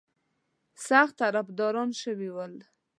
سخت 0.87 1.13
طرفداران 1.21 1.89
شوي 2.01 2.29
ول. 2.35 2.53